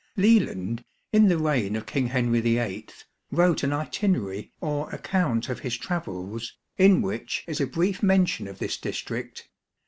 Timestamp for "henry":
2.07-2.41